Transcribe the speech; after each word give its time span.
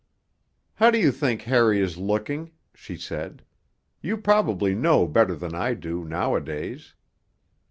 'How 0.73 0.89
do 0.89 0.97
you 0.97 1.11
think 1.11 1.43
Harry 1.43 1.79
is 1.79 1.95
looking?' 1.99 2.49
she 2.73 2.97
said. 2.97 3.43
'You 4.01 4.17
probably 4.17 4.73
know 4.73 5.05
better 5.07 5.35
than 5.35 5.53
I 5.53 5.75
do, 5.75 6.03
nowadays.' 6.03 6.95